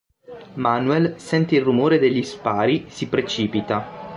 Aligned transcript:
Manuel 0.55 1.19
sente 1.19 1.53
il 1.53 1.61
rumore 1.61 1.99
degli 1.99 2.23
spari 2.23 2.85
si 2.89 3.07
precipita. 3.07 4.09